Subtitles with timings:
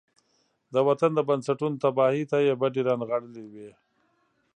[0.73, 3.69] د وطن د بنسټونو تباهۍ ته يې بډې را نغاړلې وي.